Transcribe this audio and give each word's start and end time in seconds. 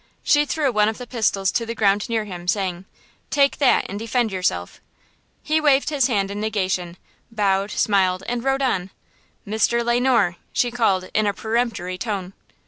She 0.23 0.45
threw 0.45 0.71
one 0.71 0.89
of 0.89 0.97
the 0.97 1.05
pistols 1.05 1.51
to 1.51 1.63
the 1.63 1.75
ground 1.75 2.09
near 2.09 2.25
him, 2.25 2.47
saying: 2.47 2.85
"Take 3.29 3.59
that 3.59 3.85
and 3.87 3.99
defend 3.99 4.31
yourself." 4.31 4.81
He 5.43 5.61
waved 5.61 5.89
his 5.91 6.07
hand 6.07 6.31
in 6.31 6.41
negation, 6.41 6.97
bowed, 7.29 7.69
smiled, 7.69 8.23
and 8.27 8.43
rode 8.43 8.63
on. 8.63 8.89
"Mr. 9.47 9.85
Le 9.85 9.99
Noir!" 9.99 10.37
she 10.53 10.71
called, 10.71 11.07
in 11.13 11.27
a 11.27 11.35
peremptory 11.35 11.99
tone. 11.99 12.33